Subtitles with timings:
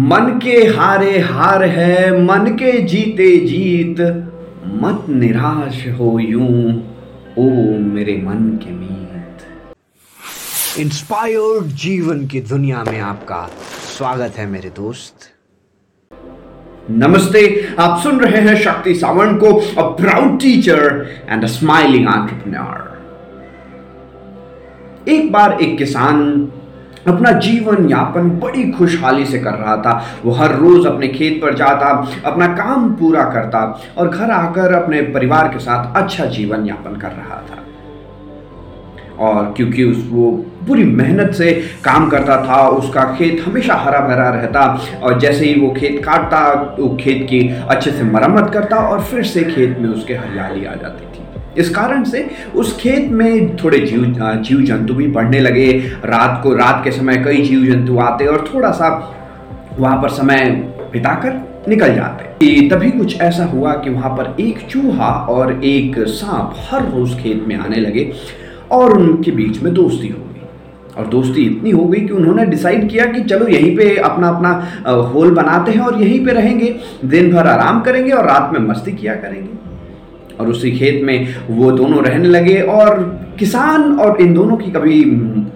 [0.00, 4.00] मन के हारे हार है मन के जीते जीत
[4.82, 6.74] मत निराश हो यूँ
[7.38, 7.46] ओ
[7.78, 9.42] मेरे मन के मीत।
[10.80, 13.40] इंस्पायर्ड जीवन की दुनिया में आपका
[13.96, 15.28] स्वागत है मेरे दोस्त।
[16.90, 17.42] नमस्ते
[17.78, 19.50] आप सुन रहे हैं शक्ति सावंत को
[19.82, 20.82] a proud teacher
[21.28, 22.78] and a smiling entrepreneur
[25.08, 26.16] एक बार एक किसान
[27.06, 31.54] अपना जीवन यापन बड़ी खुशहाली से कर रहा था। वो हर रोज अपने खेत पर
[31.54, 31.88] जाता,
[32.24, 33.60] अपना काम पूरा करता
[33.98, 37.64] और घर आकर अपने परिवार के साथ अच्छा जीवन यापन कर रहा था।
[39.18, 40.30] और क्योंकि उस, वो
[40.68, 41.52] पूरी मेहनत से
[41.84, 44.62] काम करता था, उसका खेत हमेशा हरा भरा रहता
[45.02, 49.24] और जैसे ही वो खेत काटता तो खेत की अच्छे से मरम्मत करता और फिर
[49.24, 51.24] से खेत में उसके हरियाली आ जाती थी।
[51.58, 55.70] इस कारण से उस खेत में थोड़े जीव जीव जंतु भी बढ़ने लगे।
[56.04, 58.88] रात को, रात के समय कई जीव जंतु आते और थोड़ा सा
[59.78, 60.50] वहाँ पर समय
[60.92, 66.54] बिताकर निकल जाते। तभी कुछ ऐसा हुआ कि वहाँ पर एक चूहा और एक सांप
[66.68, 68.10] हर रोज खेत में आने लगे
[68.70, 70.24] और उनके बीच में दोस्ती हो गई।
[70.98, 74.50] और दोस्ती इतनी हो गई कि उन्होंने डिसाइड किया कि चलो यहीं पे अपना अपना
[75.12, 78.92] होल बनाते हैं और यहीं पे रहेंगे। दिन भर आराम करेंगे और रात में मस्ती
[78.92, 79.50] किया करेंगे।
[80.40, 82.98] और उसी खेत में वो दोनों रहने लगे और
[83.38, 85.02] किसान और इन दोनों की कभी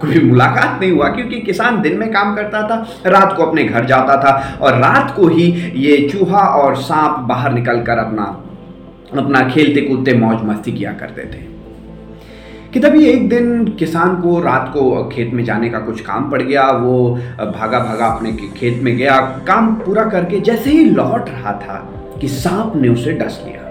[0.00, 3.84] कोई मुलाकात नहीं हुआ, क्योंकि किसान दिन में काम करता था, रात को अपने घर
[3.84, 5.44] जाता था और रात को ही
[5.76, 8.24] ये चूहा और सांप बाहर निकल कर अपना
[9.18, 11.50] अपना खेलते कूदते मौज मस्ती किया करते थे।
[12.72, 16.40] कि तभी एक दिन किसान को रात को खेत में जाने का कुछ काम पड़
[16.42, 21.52] गया, वो भागा भागा अपने खेत में गया, काम पूरा करके जैसे ही लौट रहा
[21.52, 21.76] था
[22.20, 23.61] कि सांप ने उसे डस लिया।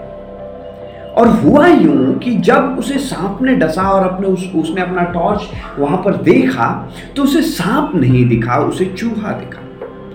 [1.16, 5.40] और हुआ यूँ कि जब उसे सांप ने डसा और अपने उस, उसने अपना टॉर्च
[5.78, 9.58] वहाँ पर देखा तो उसे सांप नहीं दिखा, उसे चूहा दिखा।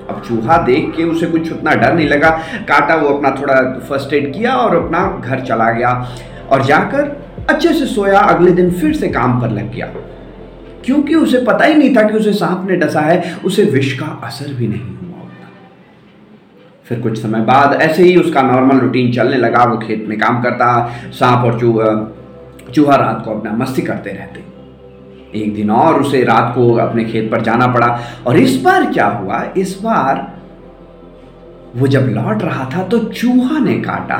[0.09, 2.29] अब चूहा देख के उसे कुछ उतना डर नहीं लगा।
[2.69, 6.11] काटा वो अपना थोड़ा फ़र्स्ट एड किया और अपना घर चला गया
[6.51, 9.85] और जाकर अच्छे से सोया। अगले दिन फिर से काम पर लग गया।
[10.85, 14.19] क्योंकि उसे पता ही नहीं था कि उसे सांप ने डसा है, उसे विष का
[14.23, 15.06] असर भी नहीं हुआ।
[16.89, 20.41] फिर कुछ समय बाद ऐसे ही उसका नॉर्मल रूटीन चलने लगा। वो खेत में काम
[20.43, 22.13] करता, सांप और चूहा
[22.73, 24.43] चूहा रात को अपना मस्ती करते रहते।
[25.35, 27.87] एक दिन और उसे रात को अपने खेत पर जाना पड़ा
[28.27, 29.43] और इस बार क्या हुआ?
[29.57, 30.25] इस बार
[31.75, 34.17] वो जब लौट रहा था तो चूहा ने काटा,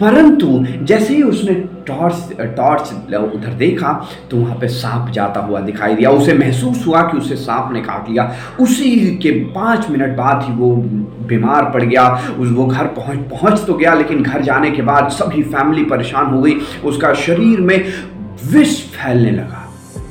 [0.00, 1.54] परंतु जैसे ही उसने
[1.86, 3.92] टॉर्च टॉर्च उधर देखा
[4.30, 7.80] तो वहाँ पे सांप जाता हुआ दिखाई दिया। उसे महसूस हुआ कि उसे सांप ने
[7.80, 8.30] काट लिया।
[8.60, 10.74] उसी के पाँच मिनट बाद ही वो
[11.28, 15.08] बीमार पड़ गया। उस, वो घर पहुँच पहुँच तो गया, लेकिन घर जाने के बाद
[15.10, 17.92] सभी फैमिली परेशान हो गई। उसका शरीर में
[18.46, 19.60] विष फैलने लगा।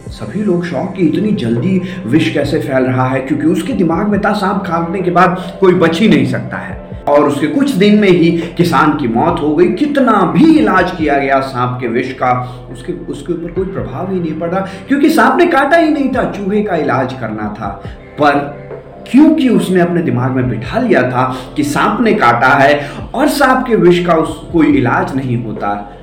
[0.10, 4.20] सभी लोग शौक कि इतनी जल्दी विष कैसे फैल रहा है, क्योंकि उसके दिमाग में
[4.22, 8.00] था, सांप काटने के बाद कोई बच ही नहीं सकता है। और उसके कुछ दिन
[8.00, 12.14] में ही किसान की मौत हो गई। कितना भी इलाज किया गया सांप के विष
[12.14, 12.32] का,
[12.72, 16.24] उसके उसके ऊपर कोई प्रभाव ही नहीं पड़ा, क्योंकि सांप ने काटा ही नहीं था,
[16.32, 17.68] चूहे का इलाज करना था।
[18.20, 18.40] पर
[19.12, 21.24] क्योंकि उसने अपने दिमाग में बिठा लिया था
[21.56, 25.98] कि सांप ने काटा है और सांप के विष का उस, कोई इलाज नहीं होता,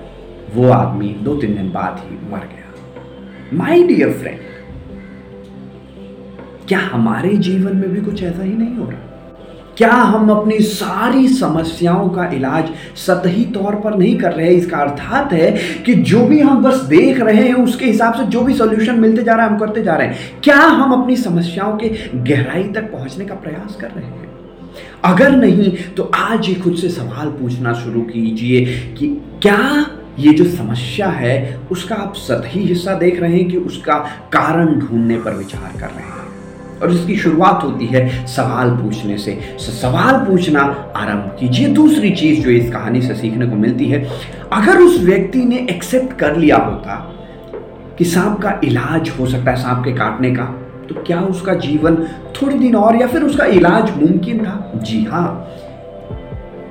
[0.54, 4.38] वो आदमी दो तीन दिन बाद ही मर गया। माई डियर फ्रेंड
[6.68, 9.09] क्या हमारे जीवन में भी कुछ ऐसा ही नहीं हो रहा?
[9.80, 12.64] क्या हम अपनी सारी समस्याओं का इलाज
[12.96, 14.52] सतही तौर पर नहीं कर रहे हैं?
[14.52, 15.50] इसका अर्थात है
[15.86, 19.22] कि जो भी हम बस देख रहे हैं, उसके हिसाब से जो भी सॉल्यूशन मिलते
[19.22, 22.92] जा रहा है, हम करते जा रहे हैं। क्या हम अपनी समस्याओं के गहराई तक
[22.92, 24.28] पहुँचने का प्रयास कर रहे हैं?
[25.04, 28.64] अगर नहीं तो आज ही खुद से सवाल पूछना शुरू कीजिए
[28.98, 29.08] कि
[29.42, 29.86] क्या
[30.18, 33.98] ये जो समस्या है, उसका आप सतही हिस्सा देख रहे हैं कि उसका
[34.32, 36.19] कारण ढूँढने पर विचार कर रहे हैं?
[36.82, 40.60] और इसकी शुरुआत होती है सवाल पूछने से। सवाल पूछना
[40.96, 44.02] आरंभ कीजिए। दूसरी चीज़ जो इस कहानी से सीखने को मिलती है,
[44.52, 46.96] अगर उस व्यक्ति ने एक्सेप्ट कर लिया होता
[47.98, 50.44] कि सांप का इलाज हो सकता है, सांप के काटने का
[50.88, 51.96] तो क्या उसका जीवन
[52.36, 54.72] थोड़े दिन और या फिर उसका इलाज मुमकिन था?
[54.76, 55.50] जी हाँ।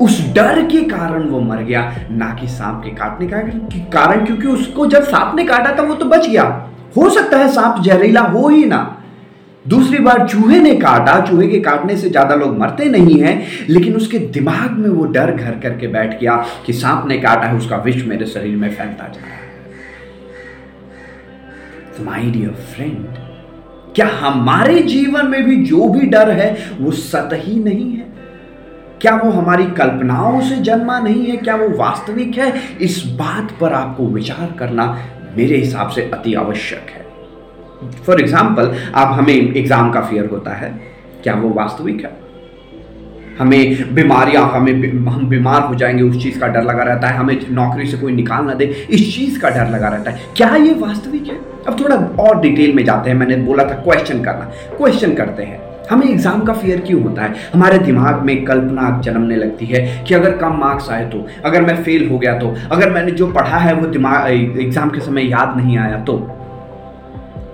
[0.02, 1.82] उस डर के कारण वो मर गया,
[2.12, 3.38] ना कि सांप के काटने का
[3.94, 6.44] कारण क्योंकि उसको जब सांप ने काटा था, वो तो बच गया।
[6.98, 8.99] हो सकता है सांप जहरीला हो ही ना।
[9.68, 13.96] दूसरी बार चूहे ने काटा, चूहे के काटने से ज़्यादा लोग मरते नहीं हैं, लेकिन
[13.96, 17.78] उसके दिमाग में वो डर घर करके बैठ गया कि सांप ने काटा है, उसका
[17.78, 19.48] विष मेरे शरीर में फैलता जा रहा है।
[22.06, 23.08] माई डियर फ्रेंड
[23.96, 28.08] क्या हमारे जीवन में भी जो भी डर है, वो सतही नहीं है?
[29.02, 31.38] क्या वो हमारी कल्पनाओं से जन्मा नहीं है?
[31.38, 32.54] क्या वो वास्तविक है?
[32.82, 34.86] इस बात पर आपको विचार करना
[35.38, 37.09] मेरे हिसाब से अति आवश्यक है।
[38.06, 40.74] फॉर एग्ज़ाम्पल आप हमें एग्ज़ाम का फियर होता है,
[41.24, 42.18] क्या वो वास्तविक है?
[43.40, 44.72] हमें बीमारियाँ हमें
[45.06, 48.14] हम बीमार हो जाएँगे, उस चीज़ का डर लगा रहता है, हमें नौकरी से कोई
[48.14, 51.36] निकाल ना दे, इस चीज़ का डर लगा रहता है। क्या ये वास्तविक है?
[51.68, 55.60] अब थोड़ा और डिटेल में जाते हैं, मैंने बोला था क्वेश्चन करना। क्वेश्चन करते हैं।
[55.90, 57.36] हमें एग्ज़ाम का फियर क्यों होता है?
[57.54, 61.82] हमारे दिमाग में कल्पना जन्मने लगती है कि अगर कम मार्क्स आए तो अगर मैं
[61.84, 65.58] फेल हो गया तो अगर मैंने जो पढ़ा है वो दिमाग एग्ज़ाम के समय याद
[65.58, 66.18] नहीं आया तो।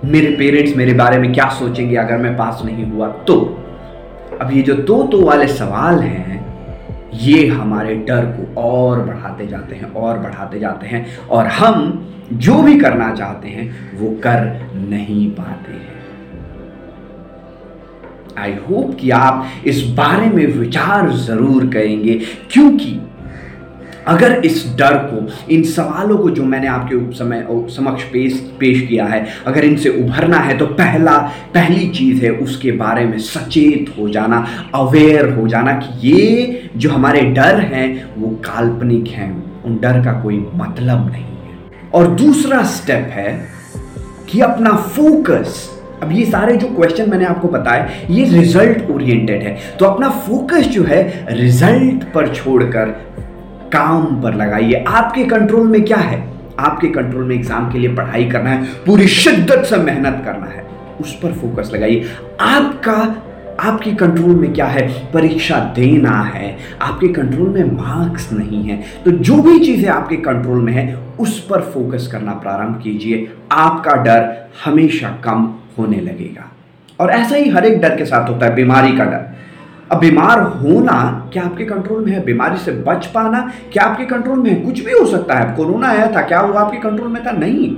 [0.06, 3.08] मेरे पेरेंट्स मेरे बारे में क्या सोचेंगे अगर मैं पास नहीं हुआ?
[3.08, 3.36] तो
[4.42, 6.46] अब ये जो तो तो वाले सवाल हैं,
[7.14, 12.62] ये हमारे डर को और बढ़ाते जाते हैं, और बढ़ाते जाते हैं, और हम जो
[12.64, 13.70] भी करना चाहते हैं,
[14.00, 15.94] वो कर नहीं पाते हैं।
[18.38, 22.20] आई होप कि आप इस बारे में विचार ज़रूर करेंगे,
[22.52, 23.00] क्योंकि
[24.08, 29.06] अगर इस डर को, इन सवालों को जो मैंने आपके समय समक्ष पेश पेश किया
[29.06, 31.18] है, अगर इनसे उभरना है तो पहला,
[31.54, 36.90] पहली चीज़ है उसके बारे में सचेत हो जाना अवेयर हो जाना कि ये जो
[36.90, 39.32] हमारे डर हैं, वो काल्पनिक हैं,
[39.64, 41.58] उन डर का कोई मतलब नहीं है।
[41.94, 43.32] और दूसरा स्टेप है
[44.30, 45.72] कि अपना फोकस
[46.04, 50.68] अब ये सारे जो क्वेश्चन मैंने आपको बताए, ये रिज़ल्ट ओरिएंटेड है। तो अपना फोकस
[50.68, 52.90] जो है रिज़ल्ट पर छोड़कर
[53.76, 56.28] काम पर लगाइए। आपके कंट्रोल में क्या है?
[56.60, 60.66] आपके कंट्रोल में एग्ज़ाम के लिए पढ़ाई करना है, पूरी शिद्दत से मेहनत करना है।
[61.02, 62.06] उस पर फोकस लगाइए।
[62.42, 63.16] आपका,
[63.60, 65.12] आपके कंट्रोल में क्या है?
[65.14, 70.62] परीक्षा देना है। आपके कंट्रोल में मार्क्स नहीं है। तो जो भी चीज़ें आपके कंट्रोल
[70.62, 76.52] में है, उस पर फोकस करना प्रारंभ कीजिए। आपका डर हमेशा कम होने लगेगा।
[77.00, 79.25] और ऐसा ही हर एक डर के साथ होता है, बीमारी का डर।
[79.92, 82.24] अब बीमार होना क्या आपके कंट्रोल में है?
[82.26, 83.40] बीमारी से बच पाना
[83.74, 84.56] क्या आपके कंट्रोल में है?
[84.62, 87.32] कुछ भी हो सकता है। कोरोना आया था, क्या वो आपके कंट्रोल में था?
[87.32, 87.76] नहीं।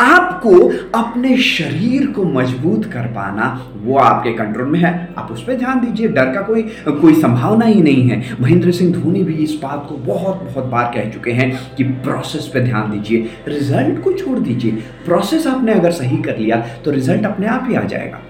[0.00, 0.50] आपको
[0.98, 3.46] अपने शरीर को मज़बूत कर पाना,
[3.76, 7.64] वो आपके कंट्रोल में है। आप उस पर ध्यान दीजिए, डर का कोई कोई संभावना
[7.64, 11.32] ही नहीं है। महेंद्र सिंह धोनी भी इस बात को बहुत बहुत बार कह चुके
[11.32, 14.72] हैं कि प्रोसेस पे ध्यान दीजिए। रिज़ल्ट को छोड़ दीजिए।
[15.06, 18.20] प्रोसेस आपने अगर सही कर लिया तो रिज़ल्ट अपने आप ही आ जाएगा।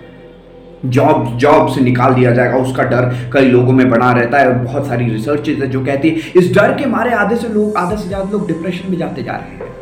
[0.84, 4.86] जॉब जॉब से निकाल दिया जाएगा, उसका डर कई लोगों में बना रहता है बहुत
[4.86, 8.08] सारी रिसर्च है जो कहती है, इस डर के मारे आधे से लोग, आधे से
[8.08, 9.72] ज़्यादा लोग डिप्रेशन में जाते जा रहे हैं।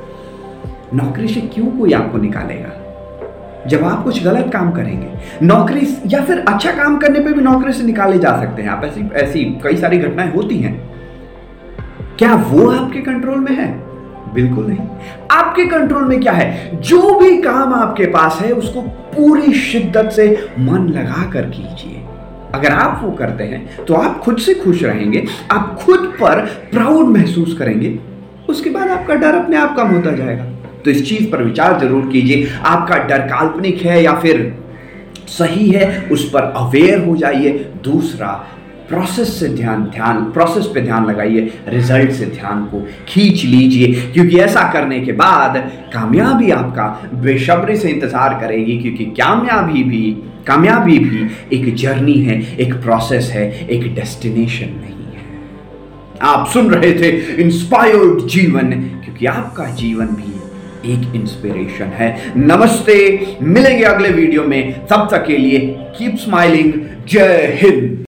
[0.95, 2.79] नौकरी से क्यों कोई आपको निकालेगा?
[3.67, 5.09] जब आप कुछ गलत काम करेंगे,
[5.43, 8.85] नौकरी या फिर अच्छा काम करने पे भी नौकरी से निकाले जा सकते हैं। आप
[8.85, 10.75] ऐसी ऐसी कई सारी घटनाएँ होती हैं।
[12.19, 13.92] क्या वो आपके कंट्रोल में है?
[14.35, 14.87] बिल्कुल नहीं।
[15.31, 16.81] आपके कंट्रोल में क्या है?
[16.81, 22.01] जो भी काम आपके पास है, उसको पूरी शिद्दत से मन लगा कर कीजिए।
[22.55, 26.41] अगर आप वो करते हैं तो आप खुद से खुश रहेंगे, आप खुद पर
[26.73, 27.99] प्राउड महसूस करेंगे।
[28.49, 30.45] उसके बाद आपका डर अपने आप कम होता जाएगा।
[30.85, 34.53] तो इस चीज़ पर विचार ज़रूर कीजिए। आपका डर काल्पनिक है या फिर
[35.29, 37.51] सही है, उस पर अवेयर हो जाइए।
[37.85, 38.29] दूसरा
[38.93, 44.39] प्रोसेस से ध्यान ध्यान प्रोसेस पे ध्यान लगाइए रिज़ल्ट से ध्यान को खींच लीजिए, क्योंकि
[44.41, 45.57] ऐसा करने के बाद
[45.95, 46.87] कामयाबी आपका
[47.23, 50.03] बेशब्री से इंतज़ार करेगी, क्योंकि कामयाबी भी
[50.47, 51.21] कामयाबी भी
[51.57, 55.25] एक जर्नी है, एक प्रोसेस है, एक डेस्टिनेशन नहीं है।
[56.29, 57.11] आप सुन रहे थे
[57.43, 58.71] इंस्पायर्ड जीवन,
[59.05, 60.31] क्योंकि आपका जीवन भी
[60.93, 62.97] एक इंस्पिरेशन है। नमस्ते,
[63.43, 65.59] मिलेंगे अगले वीडियो में, तब तक के लिए
[65.99, 66.73] कीप स्माइलिंग
[67.09, 68.01] जय हिंद।